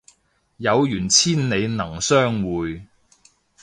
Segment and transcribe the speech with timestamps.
[0.57, 2.87] 有緣千里能相會